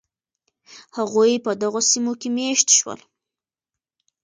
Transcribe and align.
هغوی 0.97 1.33
په 1.45 1.51
دغو 1.61 1.81
سیمو 1.91 2.13
کې 2.19 2.29
مېشت 2.37 2.67
شول. 2.77 2.99